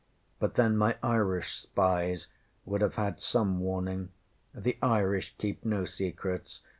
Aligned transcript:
But 0.39 0.55
then 0.55 0.77
my 0.77 0.97
Irish 1.03 1.57
spies 1.61 2.25
would 2.65 2.81
have 2.81 2.95
had 2.95 3.21
some 3.21 3.59
warning. 3.59 4.09
The 4.51 4.79
Irish 4.81 5.35
keep 5.37 5.63
no 5.63 5.85
secrets. 5.85 6.61